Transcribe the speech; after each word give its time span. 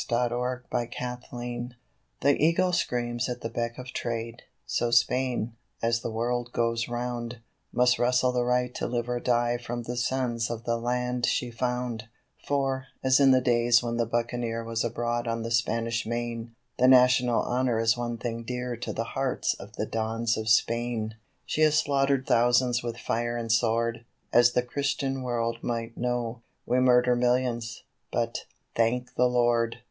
THE 0.01 0.15
DONS 0.31 0.93
OF 0.99 1.21
SPAIN 1.25 1.75
The 2.21 2.35
Eagle 2.43 2.73
screams 2.73 3.29
at 3.29 3.41
the 3.41 3.49
beck 3.51 3.77
of 3.77 3.93
trade, 3.93 4.41
so 4.65 4.89
Spain, 4.89 5.53
as 5.83 6.01
the 6.01 6.09
world 6.09 6.51
goes 6.53 6.87
round, 6.89 7.37
Must 7.71 7.99
wrestle 7.99 8.31
the 8.31 8.43
right 8.43 8.73
to 8.73 8.87
live 8.87 9.07
or 9.07 9.19
die 9.19 9.57
from 9.59 9.83
the 9.83 9.95
sons 9.95 10.49
of 10.49 10.63
the 10.63 10.77
land 10.77 11.27
she 11.27 11.51
found; 11.51 12.05
For, 12.47 12.87
as 13.03 13.19
in 13.19 13.29
the 13.29 13.41
days 13.41 13.83
when 13.83 13.97
the 13.97 14.07
buccaneer 14.07 14.63
was 14.63 14.83
abroad 14.83 15.27
on 15.27 15.43
the 15.43 15.51
Spanish 15.51 16.03
Main, 16.07 16.55
The 16.79 16.87
national 16.87 17.43
honour 17.43 17.79
is 17.79 17.95
one 17.95 18.17
thing 18.17 18.41
dear 18.41 18.75
to 18.77 18.91
the 18.91 19.03
hearts 19.13 19.53
of 19.53 19.75
the 19.75 19.85
Dons 19.85 20.35
of 20.35 20.49
Spain. 20.49 21.13
She 21.45 21.61
has 21.61 21.77
slaughtered 21.77 22.25
thousands 22.25 22.81
with 22.81 22.97
fire 22.97 23.37
and 23.37 23.51
sword, 23.51 24.03
as 24.33 24.53
the 24.53 24.63
Christian 24.63 25.21
world 25.21 25.59
might 25.61 25.95
know; 25.95 26.41
We 26.65 26.79
murder 26.79 27.15
millions, 27.15 27.83
but, 28.11 28.45
thank 28.73 29.13
the 29.13 29.29
Lord! 29.29 29.77